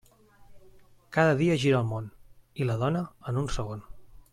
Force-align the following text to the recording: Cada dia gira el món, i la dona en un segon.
Cada 1.17 1.35
dia 1.43 1.59
gira 1.65 1.83
el 1.85 1.87
món, 1.93 2.09
i 2.63 2.71
la 2.71 2.81
dona 2.87 3.07
en 3.33 3.43
un 3.45 3.51
segon. 3.61 3.91